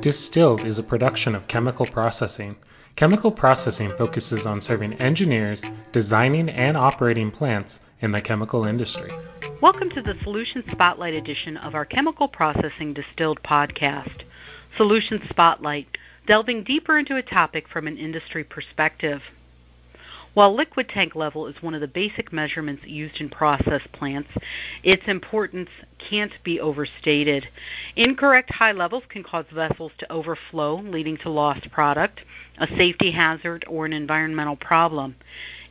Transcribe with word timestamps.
Distilled 0.00 0.64
is 0.64 0.78
a 0.78 0.82
production 0.82 1.34
of 1.34 1.46
Chemical 1.46 1.84
Processing. 1.84 2.56
Chemical 2.96 3.30
Processing 3.30 3.90
focuses 3.90 4.46
on 4.46 4.62
serving 4.62 4.94
engineers 4.94 5.62
designing 5.92 6.48
and 6.48 6.74
operating 6.74 7.30
plants 7.30 7.80
in 8.00 8.10
the 8.10 8.22
chemical 8.22 8.64
industry. 8.64 9.12
Welcome 9.60 9.90
to 9.90 10.00
the 10.00 10.14
Solution 10.22 10.64
Spotlight 10.70 11.12
edition 11.12 11.58
of 11.58 11.74
our 11.74 11.84
Chemical 11.84 12.28
Processing 12.28 12.94
Distilled 12.94 13.42
podcast. 13.42 14.22
Solution 14.74 15.20
Spotlight, 15.28 15.98
delving 16.26 16.64
deeper 16.64 16.98
into 16.98 17.16
a 17.16 17.22
topic 17.22 17.68
from 17.68 17.86
an 17.86 17.98
industry 17.98 18.42
perspective. 18.42 19.20
While 20.32 20.54
liquid 20.54 20.88
tank 20.88 21.16
level 21.16 21.48
is 21.48 21.60
one 21.60 21.74
of 21.74 21.80
the 21.80 21.88
basic 21.88 22.32
measurements 22.32 22.84
used 22.84 23.20
in 23.20 23.30
process 23.30 23.82
plants, 23.92 24.30
its 24.84 25.02
importance 25.08 25.70
can't 25.98 26.32
be 26.44 26.60
overstated. 26.60 27.48
Incorrect 27.96 28.54
high 28.54 28.70
levels 28.70 29.02
can 29.08 29.24
cause 29.24 29.46
vessels 29.52 29.90
to 29.98 30.12
overflow, 30.12 30.76
leading 30.76 31.16
to 31.18 31.30
lost 31.30 31.72
product, 31.72 32.20
a 32.58 32.68
safety 32.68 33.10
hazard, 33.10 33.64
or 33.66 33.86
an 33.86 33.92
environmental 33.92 34.54
problem. 34.54 35.16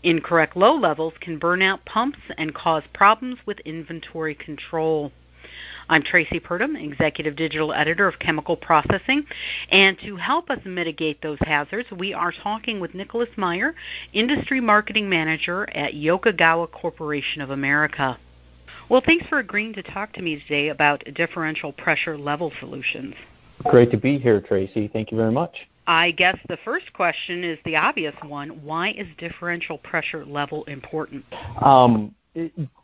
Incorrect 0.04 0.58
low 0.58 0.76
levels 0.76 1.14
can 1.22 1.38
burn 1.38 1.62
out 1.62 1.86
pumps 1.86 2.20
and 2.38 2.54
cause 2.54 2.84
problems 2.94 3.40
with 3.46 3.60
inventory 3.62 4.36
control. 4.36 5.14
I'm 5.90 6.04
Traci 6.04 6.42
Purdum, 6.42 6.76
Executive 6.76 7.36
Digital 7.36 7.74
Editor 7.74 8.08
of 8.08 8.20
Chemical 8.20 8.56
Processing, 8.56 9.26
and 9.70 9.98
to 10.00 10.16
help 10.16 10.50
us 10.50 10.60
mitigate 10.66 11.22
those 11.22 11.40
hazards, 11.42 11.90
we 11.92 12.14
are 12.14 12.32
talking 12.32 12.80
with 12.80 12.94
Nicholas 12.94 13.30
Meyer, 13.38 13.74
Industry 14.14 14.62
Marketing 14.62 15.10
Manager 15.10 15.68
at 15.76 15.94
Yokogawa 15.94 16.72
Corporation 16.72 17.42
of 17.42 17.50
America. 17.50 18.18
Well, 18.90 19.02
thanks 19.06 19.28
for 19.28 19.40
agreeing 19.40 19.74
to 19.74 19.84
talk 19.84 20.14
to 20.14 20.22
me 20.22 20.40
today 20.40 20.70
about 20.70 21.04
differential 21.16 21.72
pressure 21.72 22.18
level 22.18 22.52
solutions. 22.60 23.16
Great 23.64 23.92
to 23.92 23.98
be 23.98 24.18
here, 24.18 24.42
Tracy. 24.42 24.88
Thank 24.88 25.12
you 25.12 25.18
very 25.18 25.32
much. 25.32 25.56
I 25.86 26.12
guess 26.12 26.38
the 26.48 26.58
first 26.64 26.94
question 26.94 27.44
is 27.44 27.58
the 27.66 27.76
obvious 27.76 28.14
one. 28.24 28.64
Why 28.64 28.92
is 28.92 29.08
differential 29.18 29.80
pressure 29.80 30.24
level 30.24 30.64
important? 30.66 31.26
Um, 31.62 32.14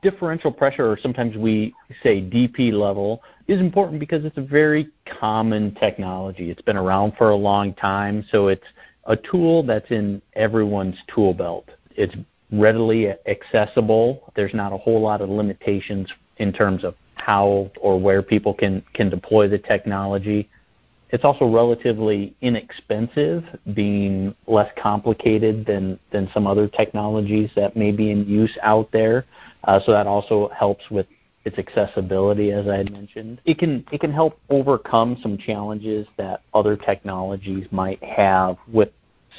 differential 0.02 0.52
pressure, 0.52 0.90
or 0.90 0.98
sometimes 1.02 1.36
we 1.36 1.74
say 2.04 2.22
DP 2.22 2.72
level, 2.72 3.22
is 3.48 3.60
important 3.60 4.00
because 4.00 4.26
it's 4.26 4.38
a 4.38 4.42
very 4.42 4.90
common 5.20 5.74
technology. 5.76 6.50
It's 6.50 6.62
been 6.62 6.78
around 6.78 7.14
for 7.18 7.30
a 7.30 7.36
long 7.36 7.74
time, 7.74 8.26
so 8.32 8.48
it's 8.48 8.66
a 9.06 9.16
tool 9.16 9.64
that's 9.64 9.90
in 9.92 10.22
everyone's 10.34 10.98
tool 11.14 11.34
belt. 11.34 11.70
It's 11.92 12.16
readily 12.52 13.10
accessible. 13.28 14.32
There's 14.36 14.54
not 14.54 14.74
a 14.74 14.78
whole 14.78 15.02
lot 15.02 15.22
of 15.22 15.30
limitations 15.30 16.12
in 16.38 16.52
terms 16.52 16.84
of 16.84 16.96
how 17.16 17.72
or 17.80 18.00
where 18.00 18.22
people 18.22 18.54
can, 18.54 18.84
can 18.94 19.10
deploy 19.10 19.48
the 19.48 19.58
technology. 19.58 20.50
It's 21.16 21.24
also 21.24 21.46
relatively 21.46 22.36
inexpensive, 22.42 23.46
being 23.74 24.36
less 24.48 24.70
complicated 24.78 25.66
than, 25.66 25.98
than 26.12 26.30
some 26.34 26.46
other 26.46 26.68
technologies 26.68 27.50
that 27.56 27.78
may 27.78 27.94
be 27.94 28.12
in 28.12 28.28
use 28.28 28.58
out 28.62 28.92
there. 28.92 29.24
Uh, 29.64 29.80
so 29.86 29.94
that 29.94 30.08
also 30.08 30.50
helps 30.50 30.84
with 30.92 31.08
its 31.46 31.58
accessibility, 31.58 32.52
as 32.52 32.68
I 32.68 32.76
had 32.76 32.92
mentioned. 32.92 33.40
It 33.46 33.58
can 33.58 33.86
it 33.94 34.02
can 34.02 34.12
help 34.12 34.38
overcome 34.50 35.18
some 35.22 35.38
challenges 35.38 36.06
that 36.18 36.42
other 36.54 36.76
technologies 36.76 37.66
might 37.72 38.04
have 38.04 38.58
with 38.68 38.90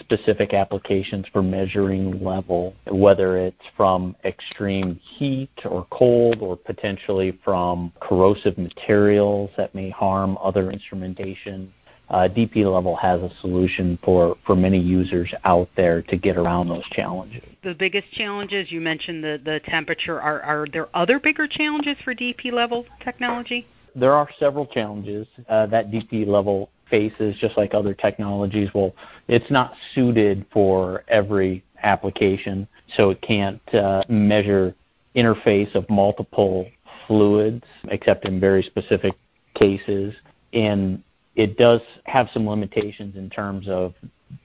specific 0.00 0.54
applications 0.54 1.26
for 1.32 1.42
measuring 1.42 2.22
level, 2.22 2.74
whether 2.90 3.36
it's 3.36 3.64
from 3.76 4.14
extreme 4.24 5.00
heat 5.02 5.50
or 5.64 5.86
cold 5.90 6.38
or 6.40 6.56
potentially 6.56 7.38
from 7.44 7.92
corrosive 8.00 8.58
materials 8.58 9.50
that 9.56 9.74
may 9.74 9.90
harm 9.90 10.38
other 10.42 10.70
instrumentation. 10.70 11.72
Uh, 12.08 12.28
DP 12.28 12.72
level 12.72 12.94
has 12.94 13.20
a 13.20 13.30
solution 13.40 13.98
for, 14.04 14.36
for 14.46 14.54
many 14.54 14.78
users 14.78 15.34
out 15.44 15.68
there 15.76 16.02
to 16.02 16.16
get 16.16 16.36
around 16.36 16.68
those 16.68 16.84
challenges. 16.90 17.42
The 17.64 17.74
biggest 17.74 18.10
challenges 18.12 18.70
you 18.70 18.80
mentioned 18.80 19.24
the, 19.24 19.40
the 19.44 19.60
temperature. 19.64 20.20
Are, 20.20 20.40
are 20.42 20.66
there 20.72 20.88
other 20.94 21.18
bigger 21.18 21.48
challenges 21.48 21.96
for 22.04 22.14
DP 22.14 22.52
level 22.52 22.86
technology? 23.02 23.66
There 23.96 24.12
are 24.12 24.28
several 24.38 24.66
challenges 24.66 25.26
uh, 25.48 25.66
that 25.66 25.90
DP 25.90 26.26
level 26.26 26.70
faces, 26.90 27.36
just 27.38 27.56
like 27.56 27.74
other 27.74 27.94
technologies. 27.94 28.68
Well, 28.74 28.94
it's 29.28 29.50
not 29.50 29.74
suited 29.94 30.46
for 30.52 31.04
every 31.08 31.64
application, 31.82 32.66
so 32.96 33.10
it 33.10 33.20
can't 33.22 33.60
uh, 33.74 34.02
measure 34.08 34.74
interface 35.14 35.74
of 35.74 35.88
multiple 35.88 36.68
fluids, 37.06 37.64
except 37.88 38.26
in 38.26 38.38
very 38.38 38.62
specific 38.62 39.14
cases. 39.54 40.14
And 40.52 41.02
it 41.34 41.56
does 41.56 41.80
have 42.04 42.28
some 42.32 42.48
limitations 42.48 43.16
in 43.16 43.30
terms 43.30 43.68
of 43.68 43.94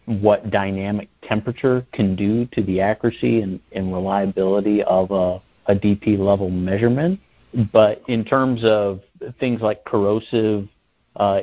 what 0.06 0.50
dynamic 0.52 1.10
temperature 1.24 1.86
can 1.94 2.16
do 2.16 2.46
to 2.48 2.62
the 2.64 2.82
accuracy 2.82 3.42
and, 3.42 3.60
and 3.72 3.94
reliability 3.94 4.84
of 4.84 5.12
a, 5.12 5.42
a 5.72 5.76
DP 5.76 6.18
level 6.18 6.50
measurement. 6.50 7.20
But 7.74 8.02
in 8.08 8.24
terms 8.24 8.62
of 8.64 9.02
things 9.40 9.62
like 9.62 9.84
corrosive 9.86 10.68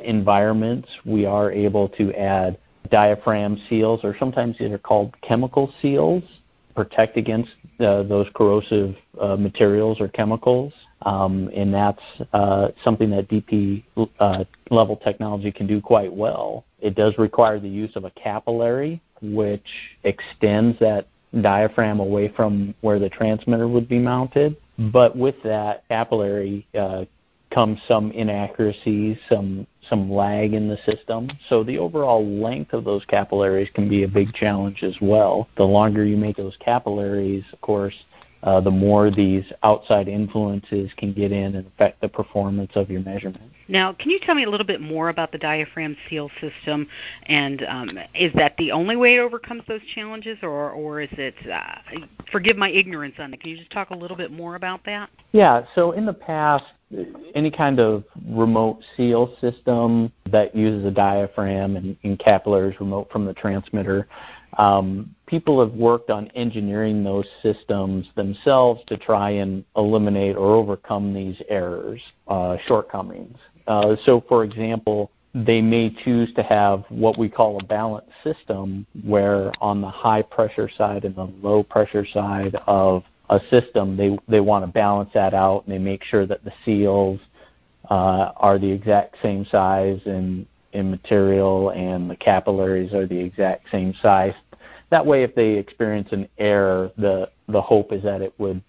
environments, 0.03 0.89
we 1.05 1.25
are 1.25 1.51
able 1.51 1.89
to 1.89 2.13
add 2.13 2.57
diaphragm 2.89 3.61
seals, 3.69 4.01
or 4.03 4.15
sometimes 4.17 4.57
these 4.57 4.71
are 4.71 4.77
called 4.77 5.15
chemical 5.21 5.71
seals, 5.81 6.23
protect 6.75 7.17
against 7.17 7.51
uh, 7.79 8.03
those 8.03 8.27
corrosive 8.35 8.95
uh, 9.19 9.35
materials 9.35 9.99
or 9.99 10.07
chemicals. 10.07 10.73
Um, 11.01 11.49
and 11.55 11.73
that's 11.73 12.01
uh, 12.33 12.69
something 12.83 13.09
that 13.11 13.29
DP 13.29 13.83
uh, 14.19 14.43
level 14.69 14.97
technology 14.97 15.51
can 15.51 15.67
do 15.67 15.81
quite 15.81 16.13
well. 16.13 16.65
It 16.79 16.95
does 16.95 17.17
require 17.17 17.59
the 17.59 17.69
use 17.69 17.95
of 17.95 18.05
a 18.05 18.11
capillary, 18.11 19.01
which 19.21 19.67
extends 20.03 20.79
that 20.79 21.07
diaphragm 21.41 21.99
away 21.99 22.29
from 22.35 22.73
where 22.81 22.97
the 22.97 23.09
transmitter 23.09 23.67
would 23.67 23.89
be 23.89 23.99
mounted. 23.99 24.55
But 24.77 25.17
with 25.17 25.35
that 25.43 25.83
capillary 25.89 26.65
comes 27.51 27.79
some 27.87 28.11
inaccuracies, 28.11 29.17
some 29.27 29.65
some 29.89 30.11
lag 30.11 30.53
in 30.53 30.67
the 30.67 30.77
system. 30.85 31.29
So 31.47 31.63
the 31.63 31.79
overall 31.79 32.25
length 32.25 32.73
of 32.73 32.83
those 32.83 33.03
capillaries 33.05 33.69
can 33.73 33.89
be 33.89 34.03
a 34.03 34.07
big 34.07 34.33
challenge 34.33 34.83
as 34.83 34.95
well. 35.01 35.47
The 35.57 35.63
longer 35.63 36.05
you 36.05 36.17
make 36.17 36.37
those 36.37 36.57
capillaries, 36.57 37.43
of 37.51 37.61
course, 37.61 37.95
uh, 38.43 38.61
the 38.61 38.71
more 38.71 39.11
these 39.11 39.43
outside 39.63 40.07
influences 40.07 40.89
can 40.97 41.13
get 41.13 41.31
in 41.31 41.55
and 41.55 41.67
affect 41.67 42.01
the 42.01 42.07
performance 42.07 42.71
of 42.75 42.89
your 42.89 43.01
measurement. 43.01 43.51
Now, 43.67 43.93
can 43.93 44.09
you 44.09 44.19
tell 44.19 44.33
me 44.33 44.45
a 44.45 44.49
little 44.49 44.65
bit 44.65 44.81
more 44.81 45.09
about 45.09 45.31
the 45.31 45.37
diaphragm 45.37 45.95
seal 46.09 46.31
system? 46.41 46.87
And 47.23 47.63
um, 47.67 47.99
is 48.15 48.33
that 48.33 48.55
the 48.57 48.71
only 48.71 48.95
way 48.95 49.17
it 49.17 49.19
overcomes 49.19 49.63
those 49.67 49.81
challenges, 49.93 50.37
or, 50.41 50.71
or 50.71 51.01
is 51.01 51.09
it? 51.11 51.35
Uh, 51.47 52.05
forgive 52.31 52.57
my 52.57 52.69
ignorance 52.69 53.15
on 53.19 53.33
it. 53.33 53.41
Can 53.41 53.51
you 53.51 53.57
just 53.57 53.71
talk 53.71 53.91
a 53.91 53.95
little 53.95 54.17
bit 54.17 54.31
more 54.31 54.55
about 54.55 54.83
that? 54.85 55.09
Yeah. 55.33 55.65
So 55.75 55.91
in 55.91 56.05
the 56.05 56.13
past, 56.13 56.63
any 57.35 57.51
kind 57.51 57.79
of 57.79 58.03
remote 58.27 58.79
seal 58.97 59.35
system 59.39 60.11
that 60.31 60.55
uses 60.55 60.85
a 60.85 60.91
diaphragm 60.91 61.75
and, 61.75 61.95
and 62.03 62.17
capillaries 62.17 62.79
remote 62.79 63.11
from 63.11 63.25
the 63.25 63.33
transmitter 63.33 64.07
um, 64.57 65.15
people 65.25 65.59
have 65.59 65.73
worked 65.77 66.09
on 66.09 66.27
engineering 66.29 67.03
those 67.03 67.27
systems 67.43 68.07
themselves 68.15 68.81
to 68.87 68.97
try 68.97 69.29
and 69.31 69.63
eliminate 69.75 70.35
or 70.35 70.55
overcome 70.55 71.13
these 71.13 71.41
errors, 71.49 72.01
uh, 72.27 72.57
shortcomings. 72.65 73.37
Uh, 73.67 73.95
so, 74.05 74.23
for 74.27 74.43
example, 74.43 75.11
they 75.35 75.61
may 75.61 75.95
choose 76.03 76.33
to 76.33 76.41
have 76.41 76.83
what 76.89 77.17
we 77.17 77.29
call 77.29 77.57
a 77.59 77.63
balanced 77.65 78.11
system, 78.23 78.85
where 79.03 79.51
on 79.61 79.79
the 79.79 79.89
high 79.89 80.23
pressure 80.23 80.69
side 80.75 81.05
and 81.05 81.15
the 81.15 81.31
low 81.41 81.61
pressure 81.61 82.05
side 82.05 82.55
of 82.65 83.03
a 83.29 83.39
system, 83.51 83.95
they 83.95 84.17
they 84.27 84.39
want 84.39 84.65
to 84.65 84.71
balance 84.71 85.11
that 85.13 85.35
out 85.35 85.63
and 85.65 85.73
they 85.73 85.77
make 85.77 86.03
sure 86.03 86.25
that 86.25 86.43
the 86.43 86.51
seals 86.65 87.19
uh, 87.91 88.31
are 88.37 88.57
the 88.57 88.69
exact 88.69 89.17
same 89.21 89.45
size 89.45 89.99
and 90.05 90.47
in 90.73 90.89
material 90.91 91.71
and 91.71 92.09
the 92.09 92.15
capillaries 92.15 92.93
are 92.93 93.05
the 93.05 93.19
exact 93.19 93.69
same 93.71 93.93
size. 94.01 94.33
That 94.89 95.05
way, 95.05 95.23
if 95.23 95.35
they 95.35 95.51
experience 95.51 96.09
an 96.11 96.27
error, 96.37 96.91
the 96.97 97.29
the 97.47 97.61
hope 97.61 97.91
is 97.91 98.03
that 98.03 98.21
it 98.21 98.33
would 98.37 98.61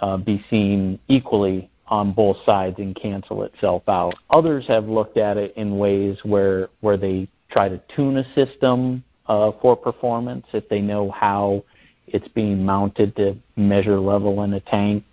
uh, 0.00 0.16
be 0.16 0.44
seen 0.50 0.98
equally 1.08 1.70
on 1.88 2.12
both 2.12 2.36
sides 2.46 2.76
and 2.78 2.94
cancel 2.96 3.42
itself 3.42 3.82
out. 3.88 4.14
Others 4.30 4.66
have 4.68 4.86
looked 4.86 5.18
at 5.18 5.36
it 5.36 5.54
in 5.56 5.78
ways 5.78 6.18
where 6.24 6.68
where 6.80 6.96
they 6.96 7.28
try 7.50 7.68
to 7.68 7.80
tune 7.94 8.16
a 8.16 8.34
system 8.34 9.04
uh, 9.26 9.52
for 9.60 9.76
performance 9.76 10.46
if 10.52 10.68
they 10.68 10.80
know 10.80 11.10
how 11.10 11.62
it's 12.06 12.28
being 12.28 12.64
mounted 12.64 13.14
to 13.16 13.36
measure 13.56 14.00
level 14.00 14.42
in 14.42 14.54
a 14.54 14.60
tank. 14.60 15.04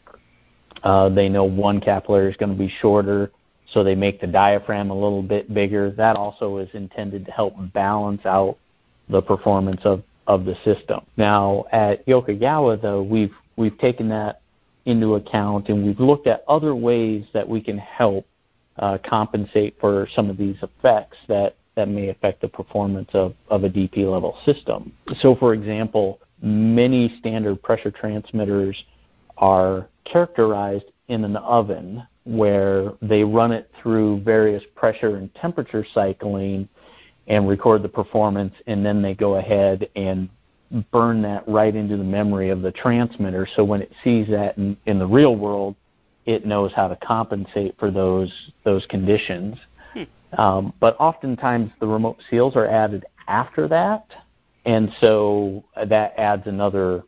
Uh, 0.83 1.09
they 1.09 1.27
know 1.27 1.43
one 1.43 1.81
capillary 1.81 2.31
is 2.31 2.37
going 2.37 2.51
to 2.51 2.57
be 2.57 2.71
shorter 2.81 3.31
so 3.73 3.83
they 3.83 3.95
make 3.95 4.19
the 4.19 4.27
diaphragm 4.27 4.89
a 4.89 4.93
little 4.93 5.21
bit 5.21 5.53
bigger. 5.53 5.91
That 5.91 6.17
also 6.17 6.57
is 6.57 6.69
intended 6.73 7.25
to 7.25 7.31
help 7.31 7.55
balance 7.73 8.25
out 8.25 8.57
the 9.09 9.21
performance 9.21 9.81
of, 9.83 10.03
of 10.27 10.45
the 10.45 10.55
system. 10.63 11.01
Now 11.17 11.65
at 11.71 12.05
Yokogawa 12.05 12.81
though, 12.81 13.01
we've 13.01 13.33
we've 13.55 13.77
taken 13.77 14.09
that 14.09 14.41
into 14.85 15.15
account 15.15 15.69
and 15.69 15.85
we've 15.85 15.99
looked 15.99 16.27
at 16.27 16.43
other 16.47 16.73
ways 16.73 17.25
that 17.33 17.47
we 17.47 17.61
can 17.61 17.77
help 17.77 18.25
uh, 18.77 18.97
compensate 19.05 19.75
for 19.79 20.07
some 20.15 20.29
of 20.29 20.37
these 20.37 20.55
effects 20.61 21.17
that, 21.27 21.55
that 21.75 21.87
may 21.87 22.09
affect 22.09 22.41
the 22.41 22.47
performance 22.47 23.09
of, 23.13 23.35
of 23.49 23.63
a 23.63 23.69
DP 23.69 24.09
level 24.09 24.37
system. 24.45 24.91
So, 25.19 25.35
for 25.35 25.53
example, 25.53 26.19
many 26.41 27.15
standard 27.19 27.61
pressure 27.61 27.91
transmitters 27.91 28.81
are 29.37 29.87
characterized 30.05 30.85
in 31.09 31.23
an 31.23 31.35
oven 31.37 32.03
where 32.29 32.93
they 33.01 33.23
run 33.23 33.51
it 33.51 33.71
through 33.81 34.21
various 34.21 34.63
pressure 34.75 35.15
and 35.15 35.33
temperature 35.33 35.83
cycling 35.93 36.69
and 37.27 37.47
record 37.47 37.81
the 37.81 37.89
performance, 37.89 38.53
and 38.67 38.85
then 38.85 39.01
they 39.01 39.15
go 39.15 39.35
ahead 39.35 39.89
and 39.95 40.29
burn 40.91 41.23
that 41.23 41.43
right 41.47 41.75
into 41.75 41.97
the 41.97 42.03
memory 42.03 42.49
of 42.49 42.61
the 42.61 42.71
transmitter. 42.71 43.47
So 43.55 43.63
when 43.63 43.81
it 43.81 43.91
sees 44.03 44.27
that 44.27 44.57
in, 44.57 44.77
in 44.85 44.99
the 44.99 45.07
real 45.07 45.35
world, 45.35 45.75
it 46.25 46.45
knows 46.45 46.71
how 46.75 46.87
to 46.87 46.95
compensate 46.97 47.75
for 47.79 47.89
those 47.89 48.31
those 48.63 48.85
conditions. 48.85 49.57
Hmm. 49.93 50.03
Um, 50.39 50.73
but 50.79 50.95
oftentimes 50.99 51.71
the 51.79 51.87
remote 51.87 52.17
seals 52.29 52.55
are 52.55 52.67
added 52.67 53.05
after 53.27 53.67
that, 53.69 54.05
and 54.65 54.91
so 55.01 55.63
that 55.83 56.13
adds 56.17 56.43
another 56.45 57.03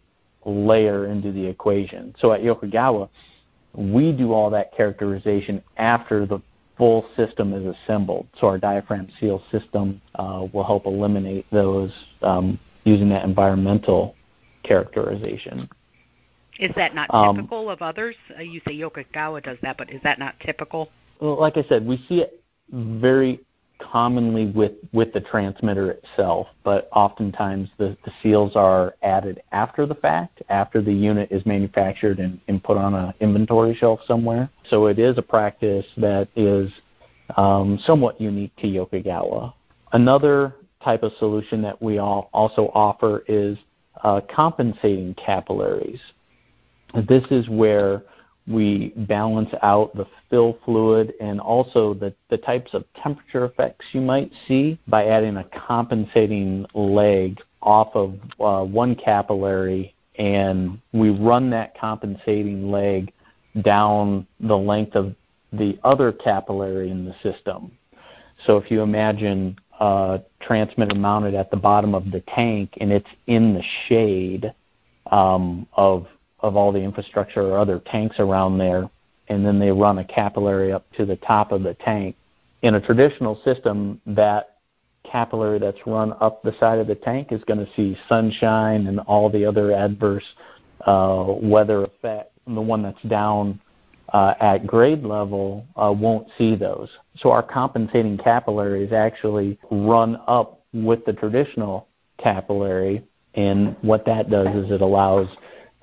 layer 0.45 1.05
into 1.05 1.31
the 1.31 1.45
equation. 1.45 2.15
So 2.17 2.31
at 2.31 2.41
Yokogawa, 2.41 3.09
we 3.73 4.11
do 4.11 4.33
all 4.33 4.49
that 4.49 4.75
characterization 4.75 5.63
after 5.77 6.25
the 6.25 6.41
full 6.77 7.05
system 7.15 7.53
is 7.53 7.75
assembled. 7.75 8.27
So 8.39 8.47
our 8.47 8.57
diaphragm 8.57 9.07
seal 9.19 9.41
system 9.51 10.01
uh, 10.15 10.47
will 10.51 10.63
help 10.63 10.85
eliminate 10.85 11.45
those 11.51 11.91
um, 12.21 12.59
using 12.83 13.09
that 13.09 13.23
environmental 13.23 14.15
characterization. 14.63 15.69
Is 16.59 16.71
that 16.75 16.93
not 16.93 17.13
um, 17.13 17.35
typical 17.35 17.69
um, 17.69 17.73
of 17.73 17.81
others? 17.81 18.15
Uh, 18.37 18.41
you 18.41 18.61
say 18.67 18.73
Yokogawa 18.73 19.43
does 19.43 19.57
that, 19.61 19.77
but 19.77 19.91
is 19.91 20.01
that 20.03 20.19
not 20.19 20.35
typical? 20.39 20.89
Well, 21.19 21.39
like 21.39 21.57
I 21.57 21.63
said, 21.69 21.85
we 21.85 21.97
see 22.09 22.21
it 22.21 22.41
very 22.71 23.39
commonly 23.91 24.47
with, 24.51 24.73
with 24.93 25.13
the 25.13 25.21
transmitter 25.21 25.91
itself, 25.91 26.47
but 26.63 26.89
oftentimes 26.93 27.69
the, 27.77 27.97
the 28.05 28.11
seals 28.21 28.55
are 28.55 28.95
added 29.03 29.41
after 29.51 29.85
the 29.85 29.95
fact, 29.95 30.41
after 30.49 30.81
the 30.81 30.93
unit 30.93 31.31
is 31.31 31.45
manufactured 31.45 32.19
and, 32.19 32.39
and 32.47 32.63
put 32.63 32.77
on 32.77 32.93
an 32.93 33.13
inventory 33.19 33.75
shelf 33.75 33.99
somewhere. 34.07 34.49
So 34.69 34.87
it 34.87 34.99
is 34.99 35.17
a 35.17 35.21
practice 35.21 35.85
that 35.97 36.27
is 36.35 36.71
um, 37.37 37.79
somewhat 37.85 38.19
unique 38.19 38.55
to 38.57 38.67
Yokogawa. 38.67 39.53
Another 39.93 40.55
type 40.83 41.03
of 41.03 41.11
solution 41.19 41.61
that 41.61 41.81
we 41.81 41.97
all 41.97 42.29
also 42.33 42.71
offer 42.73 43.23
is 43.27 43.57
uh, 44.03 44.21
compensating 44.33 45.13
capillaries. 45.15 45.99
This 47.07 47.23
is 47.29 47.47
where 47.49 48.03
we 48.47 48.93
balance 48.95 49.49
out 49.61 49.95
the 49.95 50.05
fill 50.29 50.57
fluid 50.65 51.13
and 51.21 51.39
also 51.39 51.93
the, 51.93 52.13
the 52.29 52.37
types 52.37 52.73
of 52.73 52.83
temperature 53.01 53.45
effects 53.45 53.85
you 53.93 54.01
might 54.01 54.31
see 54.47 54.79
by 54.87 55.05
adding 55.05 55.37
a 55.37 55.43
compensating 55.67 56.65
leg 56.73 57.39
off 57.61 57.89
of 57.95 58.15
uh, 58.39 58.63
one 58.63 58.95
capillary 58.95 59.93
and 60.17 60.79
we 60.91 61.09
run 61.09 61.49
that 61.51 61.77
compensating 61.79 62.71
leg 62.71 63.13
down 63.61 64.25
the 64.39 64.57
length 64.57 64.95
of 64.95 65.15
the 65.53 65.77
other 65.83 66.11
capillary 66.11 66.89
in 66.89 67.05
the 67.05 67.15
system. 67.21 67.71
So 68.45 68.57
if 68.57 68.71
you 68.71 68.81
imagine 68.81 69.57
a 69.79 70.21
transmitter 70.39 70.95
mounted 70.95 71.35
at 71.35 71.51
the 71.51 71.57
bottom 71.57 71.93
of 71.93 72.11
the 72.11 72.21
tank 72.21 72.77
and 72.79 72.91
it's 72.91 73.09
in 73.27 73.53
the 73.53 73.63
shade 73.87 74.53
um, 75.11 75.67
of 75.73 76.07
of 76.41 76.55
all 76.55 76.71
the 76.71 76.79
infrastructure 76.79 77.41
or 77.41 77.57
other 77.57 77.79
tanks 77.79 78.17
around 78.19 78.57
there, 78.57 78.89
and 79.27 79.45
then 79.45 79.59
they 79.59 79.71
run 79.71 79.99
a 79.99 80.03
capillary 80.03 80.71
up 80.71 80.85
to 80.93 81.05
the 81.05 81.15
top 81.17 81.51
of 81.51 81.63
the 81.63 81.73
tank. 81.75 82.15
In 82.61 82.75
a 82.75 82.81
traditional 82.81 83.41
system, 83.43 84.01
that 84.05 84.57
capillary 85.03 85.59
that's 85.59 85.79
run 85.85 86.13
up 86.21 86.43
the 86.43 86.53
side 86.59 86.79
of 86.79 86.87
the 86.87 86.95
tank 86.95 87.31
is 87.31 87.43
going 87.45 87.63
to 87.65 87.71
see 87.75 87.97
sunshine 88.07 88.87
and 88.87 88.99
all 89.01 89.29
the 89.29 89.45
other 89.45 89.71
adverse 89.71 90.25
uh, 90.85 91.25
weather 91.27 91.83
effects. 91.83 92.31
And 92.45 92.57
the 92.57 92.61
one 92.61 92.81
that's 92.81 93.01
down 93.03 93.59
uh, 94.13 94.33
at 94.39 94.67
grade 94.67 95.03
level 95.03 95.65
uh, 95.75 95.93
won't 95.95 96.27
see 96.37 96.55
those. 96.55 96.89
So 97.17 97.31
our 97.31 97.43
compensating 97.43 98.17
capillaries 98.17 98.91
actually 98.91 99.57
run 99.69 100.19
up 100.27 100.63
with 100.73 101.05
the 101.05 101.13
traditional 101.13 101.87
capillary, 102.17 103.03
and 103.35 103.75
what 103.81 104.05
that 104.05 104.29
does 104.29 104.47
is 104.47 104.71
it 104.71 104.81
allows 104.81 105.27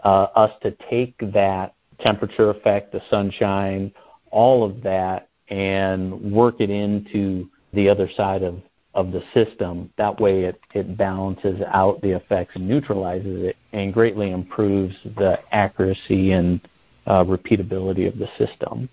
uh, 0.05 0.27
us 0.35 0.53
to 0.63 0.71
take 0.91 1.15
that 1.33 1.75
temperature 2.01 2.51
effect, 2.51 2.93
the 2.93 3.03
sunshine, 3.11 3.93
all 4.31 4.65
of 4.65 4.83
that, 4.83 5.29
and 5.49 6.33
work 6.33 6.61
it 6.61 6.71
into 6.71 7.49
the 7.73 7.89
other 7.89 8.09
side 8.17 8.43
of, 8.43 8.61
of 8.95 9.13
the 9.13 9.23
system. 9.35 9.91
That 9.97 10.21
way 10.21 10.45
it, 10.45 10.61
it 10.75 10.97
balances 10.97 11.61
out 11.73 12.01
the 12.03 12.13
effects 12.17 12.55
neutralizes 12.57 13.45
it 13.45 13.57
and 13.73 13.93
greatly 13.93 14.31
improves 14.31 14.95
the 15.17 15.39
accuracy 15.53 16.33
and 16.33 16.61
uh, 17.07 17.25
repeatability 17.25 18.07
of 18.07 18.19
the 18.19 18.29
system. 18.39 18.89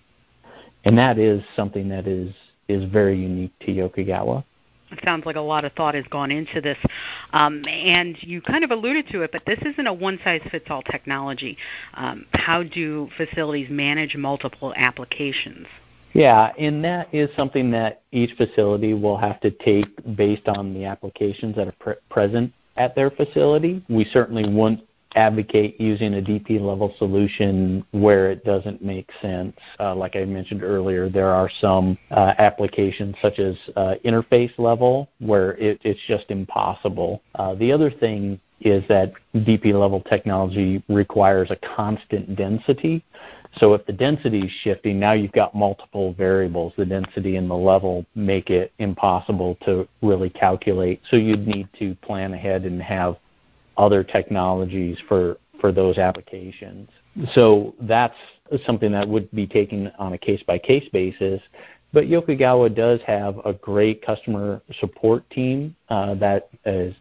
And 0.84 0.96
that 0.98 1.18
is 1.18 1.42
something 1.54 1.88
that 1.88 2.06
is, 2.06 2.32
is 2.68 2.84
very 2.90 3.20
unique 3.20 3.52
to 3.60 3.66
Yokogawa. 3.66 4.44
It 4.92 5.00
sounds 5.04 5.26
like 5.26 5.36
a 5.36 5.40
lot 5.40 5.64
of 5.64 5.72
thought 5.72 5.94
has 5.94 6.04
gone 6.10 6.30
into 6.30 6.60
this. 6.60 6.78
Um, 7.32 7.64
and 7.66 8.16
you 8.22 8.40
kind 8.40 8.62
of 8.64 8.70
alluded 8.70 9.08
to 9.08 9.22
it, 9.22 9.32
but 9.32 9.42
this 9.46 9.58
isn't 9.64 9.86
a 9.86 9.92
one 9.92 10.18
size 10.22 10.42
fits 10.50 10.66
all 10.70 10.82
technology. 10.82 11.58
Um, 11.94 12.26
how 12.32 12.62
do 12.62 13.08
facilities 13.16 13.68
manage 13.68 14.16
multiple 14.16 14.72
applications? 14.76 15.66
Yeah, 16.12 16.52
and 16.58 16.82
that 16.84 17.12
is 17.12 17.28
something 17.36 17.70
that 17.72 18.02
each 18.12 18.36
facility 18.36 18.94
will 18.94 19.18
have 19.18 19.40
to 19.40 19.50
take 19.50 19.86
based 20.16 20.48
on 20.48 20.72
the 20.72 20.84
applications 20.84 21.56
that 21.56 21.68
are 21.68 21.74
pre- 21.78 21.94
present 22.08 22.52
at 22.76 22.94
their 22.94 23.10
facility. 23.10 23.84
We 23.88 24.04
certainly 24.04 24.48
wouldn't 24.48 24.85
advocate 25.14 25.80
using 25.80 26.14
a 26.14 26.22
DP 26.22 26.60
level 26.60 26.94
solution 26.98 27.84
where 27.92 28.30
it 28.30 28.44
doesn't 28.44 28.82
make 28.82 29.08
sense. 29.22 29.56
Uh, 29.78 29.94
like 29.94 30.16
I 30.16 30.24
mentioned 30.24 30.62
earlier, 30.62 31.08
there 31.08 31.30
are 31.30 31.50
some 31.60 31.96
uh, 32.10 32.34
applications 32.38 33.14
such 33.22 33.38
as 33.38 33.56
uh, 33.76 33.94
interface 34.04 34.52
level 34.58 35.08
where 35.18 35.52
it, 35.54 35.80
it's 35.84 36.00
just 36.06 36.30
impossible. 36.30 37.22
Uh, 37.34 37.54
the 37.54 37.72
other 37.72 37.90
thing 37.90 38.40
is 38.60 38.82
that 38.88 39.12
DP 39.34 39.74
level 39.78 40.00
technology 40.00 40.82
requires 40.88 41.50
a 41.50 41.56
constant 41.56 42.36
density. 42.36 43.04
So 43.58 43.74
if 43.74 43.86
the 43.86 43.92
density 43.92 44.40
is 44.40 44.50
shifting, 44.62 44.98
now 44.98 45.12
you've 45.12 45.32
got 45.32 45.54
multiple 45.54 46.12
variables. 46.14 46.72
The 46.76 46.84
density 46.84 47.36
and 47.36 47.50
the 47.50 47.54
level 47.54 48.04
make 48.14 48.50
it 48.50 48.72
impossible 48.78 49.56
to 49.64 49.88
really 50.02 50.30
calculate. 50.30 51.00
So 51.10 51.16
you'd 51.16 51.46
need 51.46 51.68
to 51.78 51.94
plan 51.96 52.34
ahead 52.34 52.64
and 52.64 52.82
have 52.82 53.16
other 53.76 54.02
technologies 54.02 54.98
for, 55.08 55.38
for 55.60 55.72
those 55.72 55.98
applications. 55.98 56.88
So 57.34 57.74
that's 57.80 58.16
something 58.64 58.92
that 58.92 59.08
would 59.08 59.30
be 59.32 59.46
taken 59.46 59.90
on 59.98 60.12
a 60.12 60.18
case 60.18 60.42
by 60.46 60.58
case 60.58 60.88
basis. 60.92 61.40
But 61.92 62.04
Yokogawa 62.04 62.74
does 62.74 63.00
have 63.06 63.38
a 63.44 63.52
great 63.52 64.04
customer 64.04 64.60
support 64.80 65.28
team 65.30 65.74
uh, 65.88 66.14
that 66.16 66.48
is 66.64 66.94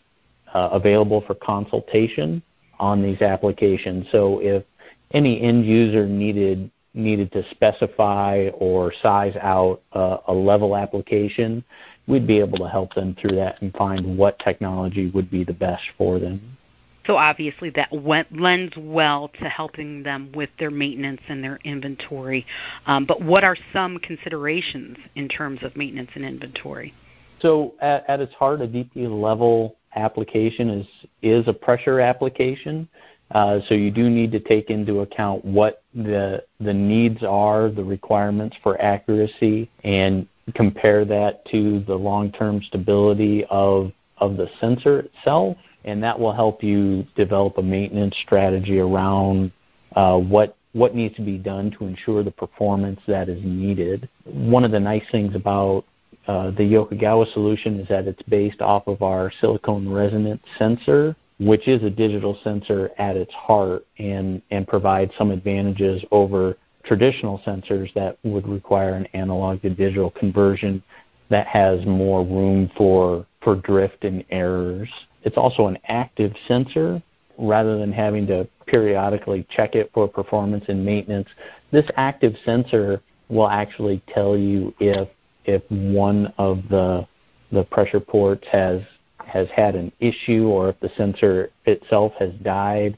uh, 0.53 0.70
available 0.72 1.22
for 1.27 1.36
consultation 1.36 2.41
on 2.79 3.01
these 3.01 3.22
applications. 3.22 4.08
So 4.12 4.39
if 4.39 4.63
any 5.12 5.41
end 5.41 5.65
user 5.65 6.05
needed 6.05 6.72
needed 6.94 7.29
to 7.34 7.44
specify 7.51 8.48
or 8.53 8.94
size 9.03 9.36
out 9.41 9.82
uh, 9.91 10.17
a 10.27 10.34
level 10.34 10.77
application, 10.77 11.62
we'd 12.08 12.25
be 12.25 12.39
able 12.39 12.58
to 12.58 12.70
help 12.70 12.94
them 12.94 13.15
through 13.20 13.36
that 13.36 13.62
and 13.62 13.74
find 13.74 14.17
what 14.17 14.39
technology 14.39 15.10
would 15.10 15.29
be 15.29 15.44
the 15.44 15.53
best 15.53 15.84
for 15.98 16.20
them. 16.20 16.58
So 17.07 17.17
obviously 17.17 17.69
that 17.71 17.91
lends 18.31 18.74
well 18.77 19.29
to 19.39 19.50
helping 19.50 20.03
them 20.03 20.31
with 20.33 20.50
their 20.59 20.71
maintenance 20.71 21.21
and 21.27 21.43
their 21.43 21.59
inventory. 21.63 22.45
Um, 22.88 23.05
but 23.05 23.21
what 23.21 23.43
are 23.43 23.57
some 23.74 24.00
considerations 24.00 24.97
in 25.15 25.27
terms 25.27 25.59
of 25.62 25.75
maintenance 25.75 26.12
and 26.15 26.25
inventory? 26.25 26.93
So 27.41 27.75
at, 27.81 28.09
at 28.09 28.21
its 28.21 28.33
heart, 28.33 28.62
a 28.62 28.67
DP 28.67 29.09
level 29.09 29.75
application 29.95 30.69
is 30.69 30.88
is 31.21 31.47
a 31.47 31.53
pressure 31.53 32.00
application. 32.00 32.88
Uh, 33.31 33.59
so 33.67 33.74
you 33.74 33.91
do 33.91 34.09
need 34.09 34.31
to 34.31 34.39
take 34.39 34.69
into 34.69 35.01
account 35.01 35.43
what 35.43 35.83
the 35.93 36.43
the 36.59 36.74
needs 36.74 37.24
are, 37.24 37.69
the 37.69 37.83
requirements 37.83 38.55
for 38.63 38.81
accuracy, 38.81 39.69
and 39.83 40.27
compare 40.53 41.05
that 41.05 41.43
to 41.45 41.83
the 41.88 41.95
long-term 41.95 42.62
stability 42.63 43.45
of 43.50 43.91
of 44.17 44.38
the 44.38 44.47
sensor 44.59 45.00
itself 45.00 45.57
and 45.85 46.03
that 46.03 46.19
will 46.19 46.33
help 46.33 46.63
you 46.63 47.05
develop 47.15 47.57
a 47.57 47.61
maintenance 47.61 48.15
strategy 48.23 48.79
around 48.79 49.51
uh, 49.95 50.17
what 50.17 50.57
what 50.73 50.93
needs 50.93 51.15
to 51.15 51.21
be 51.21 51.37
done 51.37 51.71
to 51.71 51.85
ensure 51.85 52.21
the 52.21 52.31
performance 52.31 52.99
that 53.07 53.29
is 53.29 53.39
needed. 53.45 54.09
One 54.25 54.65
of 54.65 54.71
the 54.71 54.79
nice 54.79 55.05
things 55.09 55.33
about 55.33 55.85
uh, 56.27 56.51
the 56.51 56.63
Yokogawa 56.63 57.31
solution 57.31 57.79
is 57.79 57.87
that 57.87 58.07
it's 58.07 58.21
based 58.23 58.61
off 58.61 58.85
of 58.87 59.01
our 59.01 59.31
silicon 59.39 59.89
resonance 59.89 60.43
sensor, 60.59 61.15
which 61.39 61.69
is 61.69 61.81
a 61.83 61.89
digital 61.89 62.37
sensor 62.43 62.91
at 62.97 63.15
its 63.15 63.33
heart 63.33 63.85
and, 63.99 64.41
and 64.51 64.67
provides 64.67 65.13
some 65.17 65.31
advantages 65.31 66.03
over 66.11 66.57
traditional 66.83 67.39
sensors 67.47 67.93
that 67.93 68.17
would 68.23 68.45
require 68.45 68.95
an 68.95 69.05
analog 69.13 69.61
to 69.61 69.69
digital 69.69 70.11
conversion 70.11 70.83
that 71.29 71.47
has 71.47 71.85
more 71.85 72.25
room 72.25 72.69
for 72.75 73.25
for 73.45 73.55
drift 73.55 74.03
and 74.03 74.25
errors. 74.31 74.89
It's 75.23 75.37
also 75.37 75.67
an 75.67 75.77
active 75.87 76.33
sensor 76.49 77.01
rather 77.37 77.77
than 77.77 77.93
having 77.93 78.27
to 78.27 78.47
periodically 78.65 79.45
check 79.49 79.75
it 79.75 79.91
for 79.93 80.07
performance 80.07 80.65
and 80.67 80.83
maintenance. 80.83 81.29
This 81.71 81.85
active 81.95 82.33
sensor 82.43 83.01
will 83.29 83.47
actually 83.47 84.01
tell 84.13 84.35
you 84.35 84.73
if 84.79 85.07
if 85.45 85.61
one 85.69 86.33
of 86.37 86.63
the 86.69 87.07
the 87.51 87.63
pressure 87.63 87.99
ports 87.99 88.45
has 88.51 88.81
has 89.19 89.47
had 89.55 89.75
an 89.75 89.91
issue 89.99 90.47
or 90.47 90.69
if 90.69 90.79
the 90.79 90.89
sensor 90.97 91.51
itself 91.65 92.13
has 92.19 92.31
died, 92.43 92.97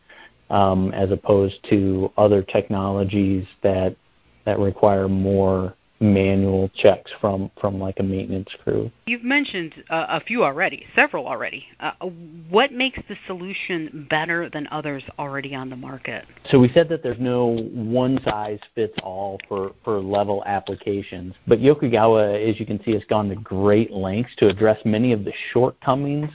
um, 0.50 0.94
as 0.94 1.12
opposed 1.12 1.56
to 1.70 2.12
other 2.18 2.42
technologies 2.42 3.46
that 3.64 3.96
that 4.46 4.60
require 4.60 5.10
more 5.10 5.74
manual 6.00 6.70
checks 6.76 7.12
from 7.20 7.50
from 7.60 7.80
like 7.80 8.00
a 8.00 8.04
maintenance 8.04 8.50
crew. 8.64 8.92
You've 9.08 9.24
mentioned 9.24 9.74
uh, 9.90 10.06
a 10.10 10.20
few 10.22 10.44
already, 10.44 10.86
several 10.96 11.28
already. 11.28 11.66
Uh, 11.80 11.92
what 12.50 12.72
makes 12.72 13.00
the 13.10 13.18
solution 13.26 14.08
better 14.10 14.50
than 14.50 14.68
others 14.72 15.04
already 15.18 15.56
on 15.56 15.70
the 15.70 15.76
market? 15.76 16.26
So 16.50 16.60
we 16.60 16.70
said 16.74 16.90
that 16.90 17.04
there's 17.04 17.20
no 17.20 17.58
one 17.74 18.20
size 18.24 18.60
fits 18.76 18.96
all 19.04 19.40
for 19.48 19.74
for 19.84 20.00
level 20.00 20.44
applications, 20.46 21.34
but 21.48 21.60
Yokogawa, 21.60 22.50
as 22.50 22.60
you 22.60 22.66
can 22.66 22.84
see, 22.84 22.94
has 22.94 23.04
gone 23.06 23.30
to 23.30 23.36
great 23.36 23.92
lengths 23.92 24.36
to 24.38 24.48
address 24.48 24.80
many 24.86 25.14
of 25.14 25.26
the 25.26 25.34
shortcomings 25.52 26.30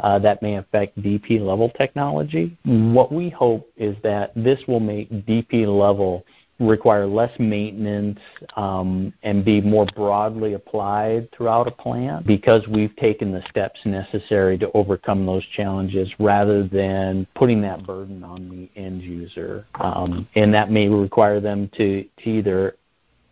uh, 0.00 0.18
that 0.18 0.42
may 0.42 0.56
affect 0.56 1.00
DP 1.00 1.40
level 1.40 1.70
technology. 1.70 2.56
What 2.64 3.12
we 3.12 3.30
hope 3.30 3.70
is 3.76 3.96
that 4.02 4.32
this 4.34 4.60
will 4.68 4.80
make 4.80 5.10
DP 5.10 5.66
level 5.66 6.24
require 6.58 7.06
less 7.06 7.32
maintenance 7.38 8.18
um, 8.56 9.12
and 9.22 9.44
be 9.44 9.60
more 9.60 9.86
broadly 9.94 10.54
applied 10.54 11.30
throughout 11.32 11.68
a 11.68 11.70
plant 11.70 12.26
because 12.26 12.66
we've 12.68 12.94
taken 12.96 13.30
the 13.30 13.42
steps 13.50 13.78
necessary 13.84 14.56
to 14.56 14.70
overcome 14.72 15.26
those 15.26 15.44
challenges 15.54 16.10
rather 16.18 16.66
than 16.66 17.26
putting 17.34 17.60
that 17.60 17.86
burden 17.86 18.24
on 18.24 18.48
the 18.48 18.80
end 18.80 19.02
user. 19.02 19.66
Um, 19.74 20.26
and 20.34 20.52
that 20.54 20.70
may 20.70 20.88
require 20.88 21.40
them 21.40 21.68
to, 21.76 22.02
to 22.02 22.30
either 22.30 22.76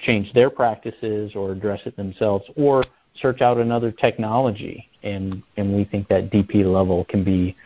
change 0.01 0.33
their 0.35 0.51
practices 0.51 1.33
or 1.35 1.53
address 1.53 1.81
it 1.87 1.97
themselves 1.97 2.45
or 2.57 2.85
search 3.17 3.41
out 3.41 3.57
another 3.57 3.91
technology. 3.91 4.91
And, 5.03 5.43
and 5.57 5.75
we 5.75 5.85
think 5.85 6.09
that 6.09 6.31
DP 6.31 6.71
level 6.71 7.07
can 7.07 7.25
be 7.25 7.57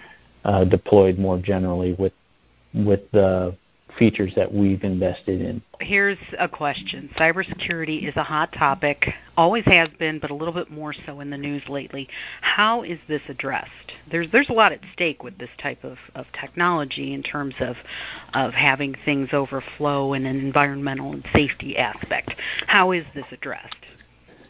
uh, 0.44 0.64
deployed 0.64 1.18
more 1.18 1.38
generally 1.38 1.94
with, 1.94 2.12
with 2.74 3.10
the 3.10 3.56
features 3.96 4.32
that 4.36 4.52
we've 4.52 4.82
invested 4.84 5.40
in. 5.40 5.62
Here's 5.80 6.18
a 6.38 6.48
question. 6.48 7.10
Cybersecurity 7.16 8.08
is 8.08 8.16
a 8.16 8.22
hot 8.22 8.52
topic, 8.52 9.08
always 9.36 9.64
has 9.66 9.88
been, 9.98 10.18
but 10.18 10.30
a 10.30 10.34
little 10.34 10.54
bit 10.54 10.70
more 10.70 10.94
so 11.06 11.20
in 11.20 11.30
the 11.30 11.38
news 11.38 11.62
lately. 11.68 12.08
How 12.40 12.82
is 12.82 12.98
this 13.08 13.22
addressed? 13.28 13.92
There's 14.10 14.26
there's 14.32 14.48
a 14.48 14.54
lot 14.54 14.72
at 14.72 14.80
stake 14.92 15.22
with 15.22 15.38
this 15.38 15.50
type 15.58 15.84
of, 15.84 15.98
of 16.14 16.26
technology 16.38 17.14
in 17.14 17.22
terms 17.22 17.54
of 17.60 17.76
of 18.34 18.52
having 18.52 18.94
things 19.04 19.30
overflow 19.32 20.12
in 20.14 20.26
an 20.26 20.38
environmental 20.38 21.12
and 21.12 21.24
safety 21.32 21.76
aspect. 21.78 22.34
How 22.66 22.92
is 22.92 23.04
this 23.14 23.26
addressed? 23.30 23.76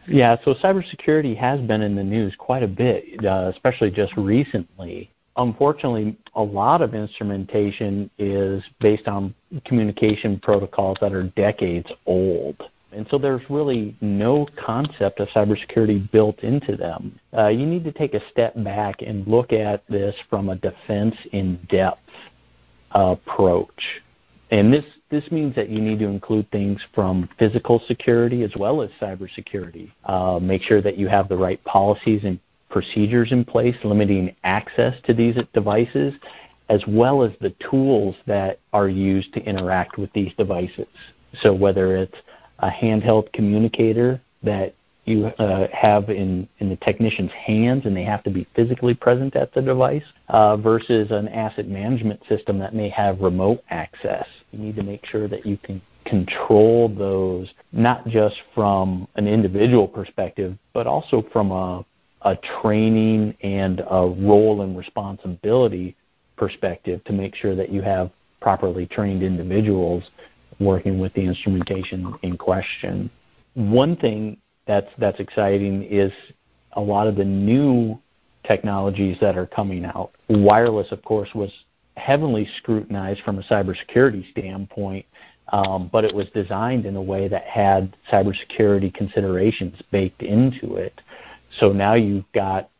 Yeah, 0.06 0.36
so 0.42 0.54
cybersecurity 0.54 1.36
has 1.36 1.60
been 1.60 1.82
in 1.82 1.94
the 1.94 2.04
news 2.04 2.34
quite 2.38 2.62
a 2.62 2.68
bit, 2.68 3.04
uh, 3.24 3.50
especially 3.54 3.90
just 3.90 4.16
recently 4.16 5.10
unfortunately, 5.38 6.16
a 6.34 6.42
lot 6.42 6.82
of 6.82 6.94
instrumentation 6.94 8.10
is 8.18 8.62
based 8.80 9.08
on 9.08 9.34
communication 9.64 10.38
protocols 10.40 10.98
that 11.00 11.12
are 11.12 11.24
decades 11.24 11.90
old. 12.06 12.62
And 12.92 13.06
so 13.10 13.18
there's 13.18 13.42
really 13.50 13.96
no 14.00 14.46
concept 14.62 15.20
of 15.20 15.28
cybersecurity 15.28 16.10
built 16.10 16.40
into 16.40 16.76
them. 16.76 17.18
Uh, 17.36 17.48
you 17.48 17.66
need 17.66 17.84
to 17.84 17.92
take 17.92 18.14
a 18.14 18.30
step 18.30 18.54
back 18.64 19.02
and 19.02 19.26
look 19.26 19.52
at 19.52 19.86
this 19.88 20.14
from 20.28 20.48
a 20.48 20.56
defense 20.56 21.14
in 21.32 21.58
depth 21.68 22.00
approach. 22.92 24.02
And 24.50 24.72
this, 24.72 24.84
this 25.10 25.30
means 25.30 25.54
that 25.54 25.68
you 25.68 25.82
need 25.82 25.98
to 25.98 26.06
include 26.06 26.50
things 26.50 26.80
from 26.94 27.28
physical 27.38 27.82
security 27.86 28.42
as 28.42 28.52
well 28.56 28.80
as 28.80 28.88
cybersecurity. 29.00 29.92
Uh, 30.04 30.38
make 30.40 30.62
sure 30.62 30.80
that 30.80 30.96
you 30.96 31.08
have 31.08 31.28
the 31.28 31.36
right 31.36 31.62
policies 31.64 32.22
and 32.24 32.40
procedures 32.70 33.32
in 33.32 33.44
place 33.44 33.76
limiting 33.84 34.34
access 34.44 34.94
to 35.04 35.14
these 35.14 35.36
devices, 35.52 36.14
as 36.68 36.82
well 36.86 37.22
as 37.22 37.32
the 37.40 37.54
tools 37.70 38.14
that 38.26 38.60
are 38.72 38.88
used 38.88 39.32
to 39.34 39.40
interact 39.40 39.98
with 39.98 40.12
these 40.12 40.32
devices. 40.36 40.86
So 41.40 41.52
whether 41.52 41.96
it's 41.96 42.16
a 42.58 42.70
handheld 42.70 43.32
communicator 43.32 44.20
that 44.42 44.74
you 45.04 45.26
uh, 45.26 45.68
have 45.72 46.10
in, 46.10 46.46
in 46.58 46.68
the 46.68 46.76
technician's 46.76 47.32
hands 47.32 47.86
and 47.86 47.96
they 47.96 48.04
have 48.04 48.22
to 48.24 48.30
be 48.30 48.46
physically 48.54 48.94
present 48.94 49.34
at 49.36 49.52
the 49.54 49.62
device 49.62 50.04
uh, 50.28 50.56
versus 50.56 51.10
an 51.10 51.28
asset 51.28 51.66
management 51.66 52.20
system 52.28 52.58
that 52.58 52.74
may 52.74 52.90
have 52.90 53.20
remote 53.20 53.62
access. 53.70 54.26
You 54.52 54.58
need 54.58 54.76
to 54.76 54.82
make 54.82 55.06
sure 55.06 55.26
that 55.26 55.46
you 55.46 55.56
can 55.56 55.80
control 56.04 56.88
those 56.88 57.48
not 57.72 58.06
just 58.06 58.36
from 58.54 59.08
an 59.16 59.26
individual 59.26 59.88
perspective, 59.88 60.56
but 60.72 60.86
also 60.86 61.24
from 61.32 61.50
a 61.50 61.84
a 62.22 62.36
training 62.60 63.36
and 63.42 63.80
a 63.80 64.14
role 64.20 64.62
and 64.62 64.76
responsibility 64.76 65.96
perspective 66.36 67.02
to 67.04 67.12
make 67.12 67.34
sure 67.34 67.54
that 67.54 67.70
you 67.70 67.82
have 67.82 68.10
properly 68.40 68.86
trained 68.86 69.22
individuals 69.22 70.04
working 70.60 70.98
with 70.98 71.12
the 71.14 71.20
instrumentation 71.20 72.14
in 72.22 72.36
question. 72.36 73.10
One 73.54 73.96
thing 73.96 74.38
that's 74.66 74.90
that's 74.98 75.20
exciting 75.20 75.84
is 75.84 76.12
a 76.72 76.80
lot 76.80 77.06
of 77.06 77.16
the 77.16 77.24
new 77.24 77.98
technologies 78.44 79.16
that 79.20 79.36
are 79.36 79.46
coming 79.46 79.84
out. 79.84 80.10
Wireless, 80.28 80.90
of 80.92 81.02
course, 81.04 81.28
was 81.34 81.50
heavily 81.96 82.48
scrutinized 82.58 83.22
from 83.22 83.38
a 83.38 83.42
cybersecurity 83.42 84.30
standpoint, 84.30 85.04
um, 85.52 85.90
but 85.92 86.04
it 86.04 86.14
was 86.14 86.28
designed 86.30 86.86
in 86.86 86.96
a 86.96 87.02
way 87.02 87.28
that 87.28 87.44
had 87.44 87.96
cybersecurity 88.10 88.92
considerations 88.94 89.80
baked 89.90 90.22
into 90.22 90.76
it. 90.76 91.00
So 91.58 91.72
now 91.72 91.94
you've 91.94 92.30
got 92.32 92.70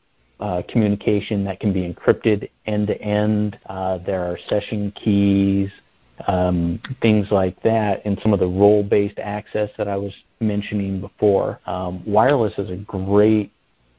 uh, 0.41 0.63
communication 0.69 1.45
that 1.45 1.61
can 1.61 1.73
be 1.73 1.83
encrypted 1.83 2.49
end 2.67 2.87
to 2.89 3.01
end. 3.01 3.59
There 4.07 4.25
are 4.25 4.39
session 4.49 4.93
keys, 4.93 5.71
um, 6.27 6.81
things 7.01 7.29
like 7.31 7.61
that, 7.63 8.03
and 8.05 8.19
some 8.23 8.33
of 8.33 8.41
the 8.41 8.47
role 8.47 8.83
based 8.83 9.19
access 9.19 9.71
that 9.79 9.89
I 9.89 9.97
was 9.97 10.13
mentioning 10.41 11.01
before. 11.01 11.61
Um, 11.67 12.03
wireless 12.07 12.55
is 12.59 12.71
a 12.71 12.77
great 12.77 13.53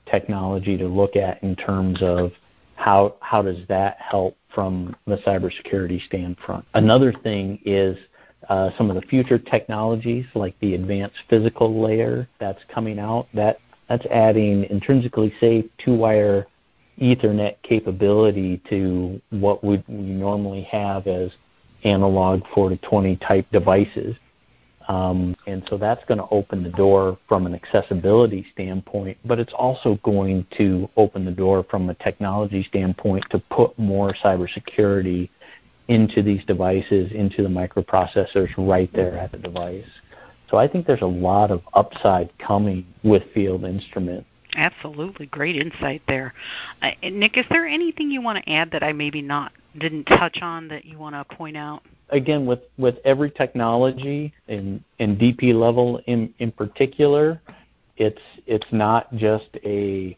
technology 0.09 0.77
to 0.77 0.87
look 0.87 1.15
at 1.15 1.41
in 1.43 1.55
terms 1.55 2.01
of 2.01 2.31
how 2.75 3.15
how 3.19 3.41
does 3.41 3.59
that 3.67 3.97
help 3.99 4.37
from 4.53 4.95
the 5.05 5.17
cybersecurity 5.17 6.03
standpoint. 6.05 6.65
Another 6.73 7.13
thing 7.23 7.59
is 7.65 7.97
uh, 8.47 8.71
some 8.77 8.89
of 8.89 8.95
the 8.95 9.07
future 9.07 9.37
technologies 9.37 10.25
like 10.33 10.57
the 10.59 10.73
advanced 10.73 11.17
physical 11.29 11.81
layer 11.81 12.27
that's 12.39 12.61
coming 12.73 12.97
out. 12.97 13.27
That 13.33 13.59
that's 13.89 14.05
adding 14.05 14.65
intrinsically 14.65 15.33
safe 15.39 15.65
two-wire 15.83 16.47
Ethernet 17.01 17.55
capability 17.63 18.61
to 18.69 19.21
what 19.31 19.63
we 19.63 19.83
normally 19.87 20.63
have 20.63 21.07
as 21.07 21.31
analog 21.83 22.41
4 22.53 22.69
to 22.69 22.77
20 22.77 23.15
type 23.17 23.47
devices. 23.51 24.15
Um, 24.89 25.35
and 25.45 25.63
so 25.69 25.77
that's 25.77 26.03
going 26.05 26.17
to 26.17 26.27
open 26.31 26.63
the 26.63 26.69
door 26.69 27.17
from 27.27 27.45
an 27.45 27.53
accessibility 27.53 28.45
standpoint, 28.53 29.17
but 29.23 29.39
it's 29.39 29.53
also 29.53 29.99
going 30.03 30.45
to 30.57 30.89
open 30.97 31.25
the 31.25 31.31
door 31.31 31.65
from 31.69 31.89
a 31.89 31.93
technology 31.95 32.63
standpoint 32.63 33.23
to 33.29 33.39
put 33.51 33.77
more 33.77 34.13
cybersecurity 34.23 35.29
into 35.89 36.21
these 36.21 36.43
devices, 36.45 37.11
into 37.11 37.43
the 37.43 37.49
microprocessors 37.49 38.49
right 38.57 38.91
there 38.93 39.17
at 39.17 39.31
the 39.31 39.37
device. 39.37 39.85
So 40.49 40.57
I 40.57 40.67
think 40.67 40.87
there's 40.87 41.01
a 41.01 41.05
lot 41.05 41.51
of 41.51 41.61
upside 41.73 42.31
coming 42.39 42.85
with 43.03 43.23
field 43.33 43.63
instrument. 43.63 44.25
Absolutely, 44.55 45.27
great 45.27 45.55
insight 45.55 46.01
there. 46.07 46.33
Uh, 46.81 46.91
Nick, 47.03 47.37
is 47.37 47.45
there 47.49 47.67
anything 47.67 48.09
you 48.09 48.21
want 48.21 48.43
to 48.43 48.51
add 48.51 48.71
that 48.71 48.83
I 48.83 48.93
maybe 48.93 49.21
not 49.21 49.51
didn't 49.77 50.05
touch 50.05 50.39
on 50.41 50.67
that 50.69 50.85
you 50.85 50.97
want 50.97 51.15
to 51.15 51.35
point 51.35 51.55
out? 51.55 51.83
Again, 52.09 52.47
with 52.47 52.61
with 52.79 52.95
every 53.05 53.29
technology 53.29 54.33
and 54.47 54.83
and 54.97 55.19
DP 55.19 55.53
level 55.53 56.01
in 56.07 56.33
in 56.39 56.51
particular, 56.51 57.39
it's 57.97 58.21
it's 58.47 58.65
not 58.71 59.15
just 59.15 59.49
a 59.63 60.17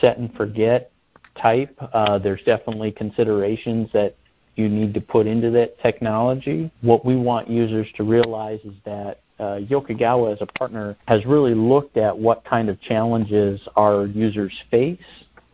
set 0.00 0.18
and 0.18 0.32
forget 0.34 0.92
type. 1.40 1.76
Uh, 1.92 2.18
there's 2.18 2.42
definitely 2.44 2.92
considerations 2.92 3.88
that 3.92 4.14
you 4.54 4.68
need 4.68 4.94
to 4.94 5.00
put 5.00 5.26
into 5.26 5.50
that 5.50 5.80
technology. 5.80 6.70
What 6.82 7.04
we 7.04 7.16
want 7.16 7.48
users 7.48 7.88
to 7.96 8.04
realize 8.04 8.60
is 8.64 8.74
that 8.84 9.20
uh, 9.42 9.58
Yokogawa 9.60 10.32
as 10.32 10.40
a 10.40 10.46
partner 10.46 10.96
has 11.08 11.26
really 11.26 11.54
looked 11.54 11.96
at 11.96 12.16
what 12.16 12.44
kind 12.44 12.68
of 12.68 12.80
challenges 12.80 13.60
our 13.74 14.06
users 14.06 14.52
face 14.70 14.98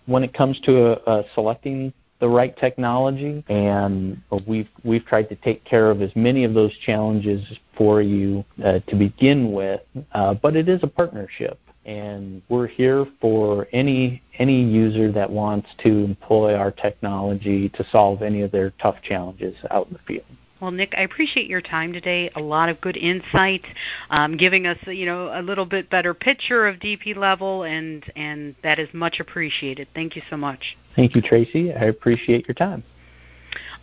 when 0.04 0.22
it 0.22 0.34
comes 0.34 0.60
to 0.60 1.00
uh, 1.08 1.22
selecting 1.34 1.92
the 2.20 2.28
right 2.28 2.56
technology, 2.56 3.44
and 3.48 4.20
we've 4.46 4.68
we've 4.84 5.06
tried 5.06 5.28
to 5.28 5.36
take 5.36 5.64
care 5.64 5.90
of 5.90 6.02
as 6.02 6.10
many 6.16 6.44
of 6.44 6.52
those 6.52 6.76
challenges 6.78 7.40
for 7.76 8.02
you 8.02 8.44
uh, 8.64 8.80
to 8.88 8.96
begin 8.96 9.52
with. 9.52 9.80
Uh, 10.12 10.34
but 10.34 10.56
it 10.56 10.68
is 10.68 10.80
a 10.82 10.86
partnership, 10.86 11.58
and 11.86 12.42
we're 12.48 12.66
here 12.66 13.06
for 13.20 13.68
any 13.72 14.20
any 14.38 14.60
user 14.62 15.12
that 15.12 15.30
wants 15.30 15.68
to 15.84 15.88
employ 15.88 16.54
our 16.54 16.72
technology 16.72 17.68
to 17.70 17.86
solve 17.90 18.20
any 18.22 18.42
of 18.42 18.50
their 18.50 18.70
tough 18.82 18.96
challenges 19.02 19.54
out 19.70 19.86
in 19.86 19.92
the 19.92 20.00
field. 20.00 20.26
Well, 20.60 20.72
Nick, 20.72 20.94
I 20.96 21.02
appreciate 21.02 21.48
your 21.48 21.60
time 21.60 21.92
today. 21.92 22.30
A 22.34 22.40
lot 22.40 22.68
of 22.68 22.80
good 22.80 22.96
insight, 22.96 23.64
um, 24.10 24.36
giving 24.36 24.66
us 24.66 24.78
you 24.86 25.06
know 25.06 25.30
a 25.32 25.42
little 25.42 25.66
bit 25.66 25.88
better 25.88 26.14
picture 26.14 26.66
of 26.66 26.76
DP 26.76 27.16
level, 27.16 27.62
and 27.62 28.04
and 28.16 28.56
that 28.62 28.78
is 28.78 28.88
much 28.92 29.20
appreciated. 29.20 29.88
Thank 29.94 30.16
you 30.16 30.22
so 30.28 30.36
much. 30.36 30.76
Thank 30.96 31.14
you, 31.14 31.22
Traci. 31.22 31.80
I 31.80 31.86
appreciate 31.86 32.48
your 32.48 32.54
time. 32.54 32.82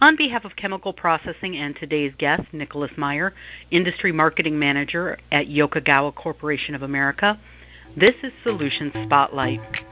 On 0.01 0.15
behalf 0.17 0.43
of 0.43 0.55
Chemical 0.57 0.91
Processing 0.91 1.55
and 1.55 1.75
today's 1.75 2.13
guest, 2.17 2.43
Nicholas 2.51 2.91
Meyer, 2.97 3.33
Industry 3.71 4.11
Marketing 4.11 4.59
Manager 4.59 5.17
at 5.31 5.47
Yokogawa 5.47 6.13
Corporation 6.13 6.75
of 6.75 6.81
America, 6.81 7.39
this 7.95 8.15
is 8.21 8.33
Solutions 8.43 8.91
Spotlight. 9.05 9.84